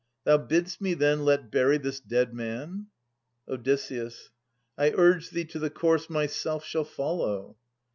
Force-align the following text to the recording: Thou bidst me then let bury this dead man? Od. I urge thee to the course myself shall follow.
Thou 0.23 0.39
bidst 0.39 0.81
me 0.81 0.95
then 0.95 1.25
let 1.25 1.51
bury 1.51 1.77
this 1.77 1.99
dead 1.99 2.33
man? 2.33 2.87
Od. 3.47 3.69
I 3.69 4.91
urge 4.97 5.29
thee 5.29 5.45
to 5.45 5.59
the 5.59 5.69
course 5.69 6.09
myself 6.09 6.65
shall 6.65 6.85
follow. 6.85 7.55